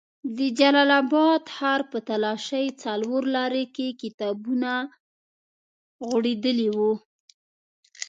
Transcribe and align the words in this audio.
د 0.37 0.39
جلال 0.59 0.91
اباد 1.01 1.43
ښار 1.55 1.81
په 1.91 1.97
تالاشۍ 2.07 2.65
څلور 2.83 3.21
لاري 3.35 3.65
کې 3.75 3.87
کتابونه 4.01 4.71
غوړېدلي 6.07 6.69
وو. 6.77 6.93